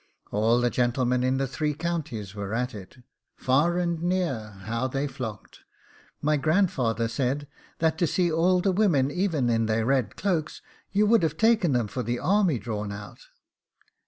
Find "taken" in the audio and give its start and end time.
11.37-11.73